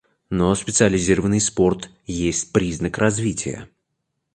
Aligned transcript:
Но 0.31 0.55
специализованный 0.55 1.39
спорт 1.39 1.91
есть 2.07 2.51
признак 2.53 2.97
развития. 2.97 3.69